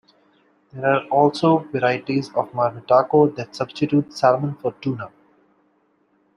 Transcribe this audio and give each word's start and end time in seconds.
There 0.73 0.83
are 0.83 1.05
also 1.09 1.59
varieties 1.71 2.29
of 2.33 2.53
marmitako 2.53 3.35
that 3.35 3.55
substitute 3.55 4.11
salmon 4.13 4.55
for 4.55 4.71
tuna. 4.81 5.11